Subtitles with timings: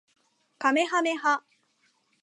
[0.57, 1.43] かめはめ波